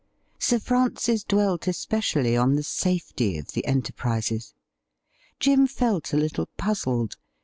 [0.39, 4.55] Sir Francis dwelt especially on the safety of the enterprises.
[5.39, 7.17] Jim felt a little puzzled.